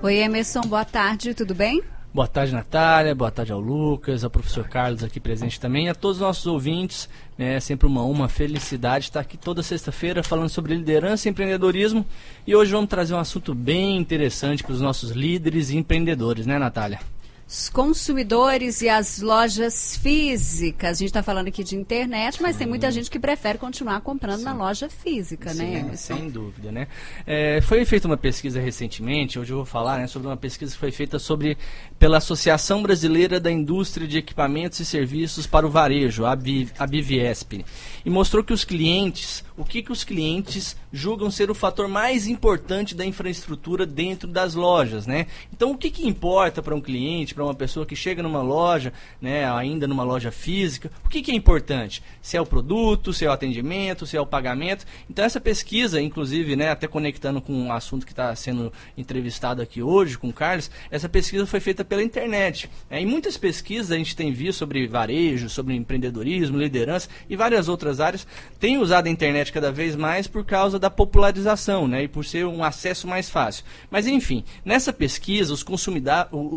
[0.00, 1.82] Oi, Emerson, boa tarde, tudo bem?
[2.14, 3.16] Boa tarde, Natália.
[3.16, 7.08] Boa tarde ao Lucas, ao professor Carlos aqui presente também, a todos os nossos ouvintes.
[7.36, 12.06] Né, é sempre uma, uma felicidade estar aqui toda sexta-feira falando sobre liderança e empreendedorismo.
[12.46, 16.60] E hoje vamos trazer um assunto bem interessante para os nossos líderes e empreendedores, né,
[16.60, 17.00] Natália?
[17.48, 20.90] Os consumidores e as lojas físicas.
[20.90, 22.58] A gente está falando aqui de internet, mas Sim.
[22.58, 24.44] tem muita gente que prefere continuar comprando Sim.
[24.44, 25.96] na loja física, Sim, né?
[25.96, 26.88] Sem dúvida, né?
[27.26, 30.78] É, foi feita uma pesquisa recentemente, hoje eu vou falar né, sobre uma pesquisa que
[30.78, 31.56] foi feita sobre
[31.98, 37.64] pela Associação Brasileira da Indústria de Equipamentos e Serviços para o Varejo, a, Biviesp,
[38.04, 42.28] e mostrou que os clientes, o que, que os clientes julgam ser o fator mais
[42.28, 45.26] importante da infraestrutura dentro das lojas, né?
[45.52, 48.92] Então, o que, que importa para um cliente, para uma pessoa que chega numa loja,
[49.20, 52.02] né, ainda numa loja física, o que, que é importante?
[52.22, 54.86] Se é o produto, se é o atendimento, se é o pagamento.
[55.10, 59.60] Então, essa pesquisa, inclusive, né, até conectando com o um assunto que está sendo entrevistado
[59.60, 62.70] aqui hoje, com o Carlos, essa pesquisa foi feita pela internet.
[62.88, 67.68] É, em muitas pesquisas a gente tem visto sobre varejo, sobre empreendedorismo, liderança e várias
[67.68, 68.24] outras áreas,
[68.60, 72.24] tem usado a internet cada vez mais por causa causa da popularização, né, e por
[72.24, 73.64] ser um acesso mais fácil.
[73.90, 75.64] Mas enfim, nessa pesquisa os,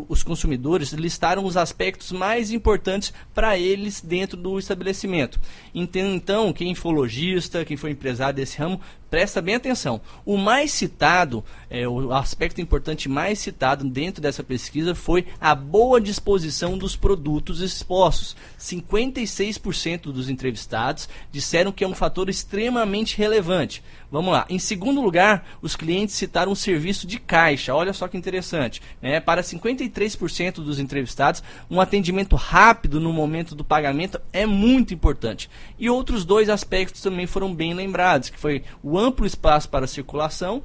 [0.08, 5.40] os consumidores listaram os aspectos mais importantes para eles dentro do estabelecimento.
[5.74, 8.80] Então, quem for lojista, quem for empresário desse ramo,
[9.12, 10.00] presta bem atenção.
[10.24, 16.00] O mais citado, é, o aspecto importante mais citado dentro dessa pesquisa foi a boa
[16.00, 18.34] disposição dos produtos expostos.
[18.58, 23.82] 56% dos entrevistados disseram que é um fator extremamente relevante.
[24.12, 24.44] Vamos lá.
[24.50, 27.74] Em segundo lugar, os clientes citaram o serviço de caixa.
[27.74, 28.82] Olha só que interessante.
[29.00, 29.20] Né?
[29.20, 35.48] Para 53% dos entrevistados, um atendimento rápido no momento do pagamento é muito importante.
[35.78, 40.62] E outros dois aspectos também foram bem lembrados, que foi o amplo espaço para circulação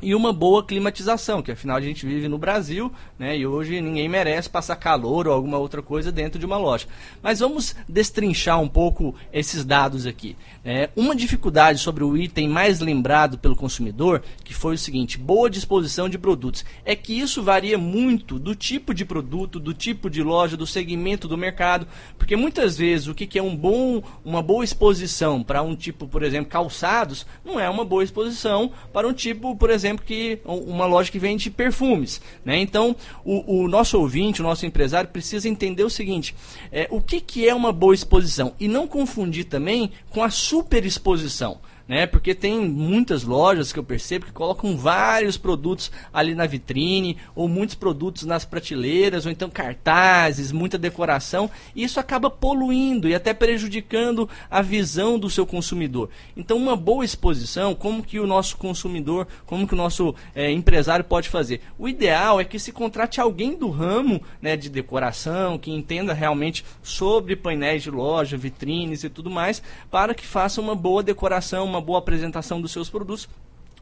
[0.00, 3.36] e uma boa climatização, que afinal a gente vive no Brasil, né?
[3.36, 6.86] E hoje ninguém merece passar calor ou alguma outra coisa dentro de uma loja.
[7.22, 10.36] Mas vamos destrinchar um pouco esses dados aqui.
[10.64, 15.50] É, uma dificuldade sobre o item mais lembrado pelo consumidor, que foi o seguinte: boa
[15.50, 20.22] disposição de produtos, é que isso varia muito do tipo de produto, do tipo de
[20.22, 24.42] loja, do segmento do mercado, porque muitas vezes o que, que é um bom, uma
[24.42, 29.12] boa exposição para um tipo, por exemplo, calçados, não é uma boa exposição para um
[29.12, 32.20] tipo, por exemplo exemplo, que uma loja que vende perfumes.
[32.44, 32.58] Né?
[32.58, 32.94] Então,
[33.24, 36.34] o, o nosso ouvinte, o nosso empresário, precisa entender o seguinte:
[36.70, 38.54] é, o que, que é uma boa exposição?
[38.60, 42.06] E não confundir também com a superexposição né?
[42.06, 47.48] Porque tem muitas lojas que eu percebo que colocam vários produtos ali na vitrine, ou
[47.48, 53.32] muitos produtos nas prateleiras, ou então cartazes, muita decoração, e isso acaba poluindo e até
[53.32, 56.10] prejudicando a visão do seu consumidor.
[56.36, 61.04] Então, uma boa exposição, como que o nosso consumidor, como que o nosso é, empresário
[61.04, 61.62] pode fazer?
[61.78, 66.64] O ideal é que se contrate alguém do ramo né, de decoração, que entenda realmente
[66.82, 71.77] sobre painéis de loja, vitrines e tudo mais, para que faça uma boa decoração, uma
[71.78, 73.28] uma boa apresentação dos seus produtos.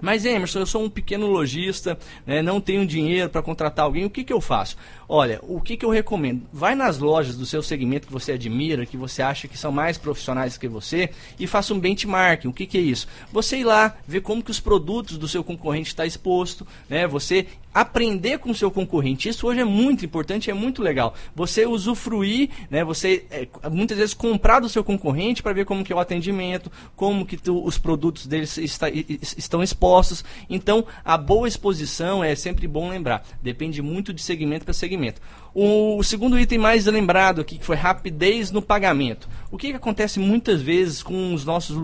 [0.00, 4.10] Mas Emerson, eu sou um pequeno lojista, né, não tenho dinheiro para contratar alguém, o
[4.10, 4.76] que, que eu faço?
[5.08, 6.42] Olha, o que, que eu recomendo?
[6.52, 9.96] Vai nas lojas do seu segmento que você admira, que você acha que são mais
[9.96, 11.08] profissionais que você
[11.38, 12.48] e faça um benchmarking.
[12.48, 13.08] O que, que é isso?
[13.32, 17.06] Você ir lá, ver como que os produtos do seu concorrente está exposto, né?
[17.06, 17.46] Você
[17.80, 19.28] aprender com o seu concorrente.
[19.28, 21.14] Isso hoje é muito importante, é muito legal.
[21.34, 22.82] Você usufruir, né?
[22.84, 26.72] Você é, muitas vezes comprar do seu concorrente para ver como que é o atendimento,
[26.96, 30.24] como que tu, os produtos deles está, estão expostos.
[30.48, 33.22] Então, a boa exposição é sempre bom lembrar.
[33.42, 35.20] Depende muito de segmento para segmento segmento.
[35.54, 39.26] O, segundo item mais lembrado aqui, que foi rapidez no pagamento.
[39.50, 41.76] O que, que acontece muitas vezes com os, nossos,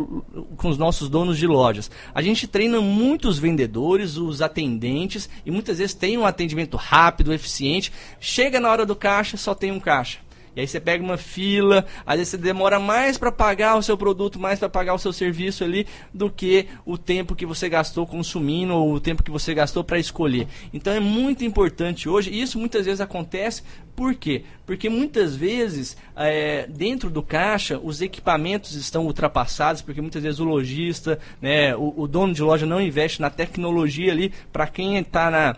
[0.59, 1.91] com os nossos donos de lojas?
[2.15, 7.93] A gente treina muitos vendedores, os atendentes, e muitas vezes tem um atendimento rápido, eficiente.
[8.21, 10.19] Chega na hora do caixa, só tem um caixa.
[10.55, 13.97] E aí você pega uma fila, às vezes você demora mais para pagar o seu
[13.97, 18.07] produto, mais para pagar o seu serviço ali, do que o tempo que você gastou
[18.07, 20.47] consumindo ou o tempo que você gastou para escolher.
[20.73, 23.63] Então é muito importante hoje, e isso muitas vezes acontece,
[23.97, 24.45] por quê?
[24.67, 30.45] Porque muitas vezes, é, dentro do caixa, os equipamentos estão ultrapassados, porque muitas vezes o
[30.45, 35.31] lojista, né, o, o dono de loja não investe na tecnologia ali, para quem está
[35.31, 35.57] na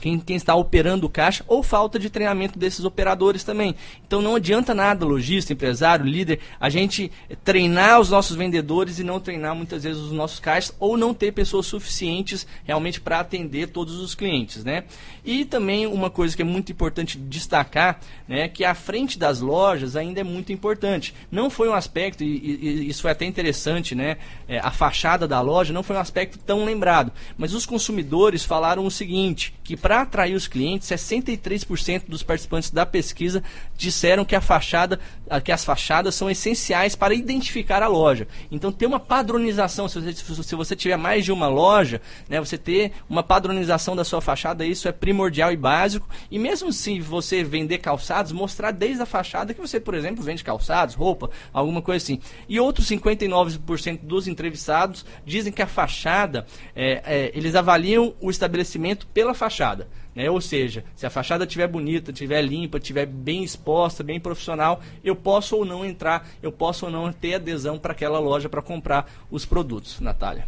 [0.00, 3.74] quem, quem, está operando o caixa ou falta de treinamento desses operadores também.
[4.06, 7.10] Então não adianta nada, lojista, empresário, líder, a gente
[7.44, 11.32] treinar os nossos vendedores e não treinar muitas vezes os nossos caixas ou não ter
[11.32, 14.84] pessoas suficientes realmente para atender todos os clientes, né?
[15.24, 17.98] E também uma coisa que é muito importante destacar,
[18.28, 21.14] né, que a frente das lojas ainda é muito importante.
[21.30, 24.18] Não foi um aspecto e, e isso foi até interessante, né?
[24.46, 28.84] É, a fachada da loja não foi um aspecto tão lembrado, mas os consumidores falaram
[28.84, 33.42] o seguinte, que para atrair os clientes, 63% dos participantes da pesquisa
[33.76, 34.98] disseram que a fachada,
[35.44, 38.26] que as fachadas são essenciais para identificar a loja.
[38.50, 42.00] Então ter uma padronização, se você, se você tiver mais de uma loja,
[42.30, 46.08] né, você ter uma padronização da sua fachada, isso é primordial e básico.
[46.30, 50.42] E mesmo se você vender calçados, mostrar desde a fachada que você, por exemplo, vende
[50.42, 52.20] calçados, roupa, alguma coisa assim.
[52.48, 59.06] E outros 59% dos entrevistados dizem que a fachada, é, é, eles avaliam o estabelecimento
[59.08, 59.73] pela fachada.
[60.14, 60.30] Né?
[60.30, 65.16] Ou seja, se a fachada estiver bonita, estiver limpa, estiver bem exposta, bem profissional, eu
[65.16, 69.10] posso ou não entrar, eu posso ou não ter adesão para aquela loja para comprar
[69.30, 70.46] os produtos, Natália.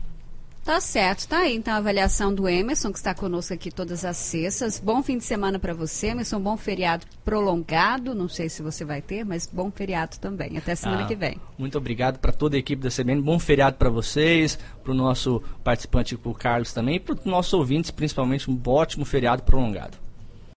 [0.67, 4.17] Tá certo, tá aí então a avaliação do Emerson, que está conosco aqui todas as
[4.17, 4.81] sextas.
[4.81, 6.41] Bom fim de semana para você, Emerson.
[6.41, 8.17] Bom feriado prolongado.
[8.17, 10.59] Não sei se você vai ter, mas bom feriado também.
[10.59, 11.41] Até semana ah, que vem.
[11.57, 13.23] Muito obrigado para toda a equipe da CBN.
[13.23, 17.55] Bom feriado para vocês, para o nosso participante, o Carlos também, e para os nossos
[17.55, 20.06] ouvintes, principalmente um ótimo feriado prolongado.